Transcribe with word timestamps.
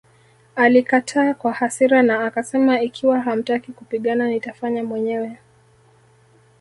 Alikataa 0.55 1.33
kwa 1.33 1.53
hasira 1.53 2.03
na 2.03 2.25
akasema 2.25 2.81
Ikiwa 2.81 3.19
hamtaki 3.19 3.71
kupigana 3.71 4.27
nitafanya 4.27 4.83
mwenyewe 4.83 5.37